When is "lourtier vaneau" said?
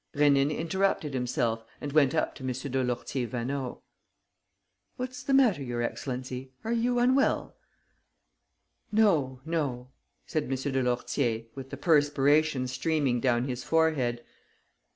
2.83-3.83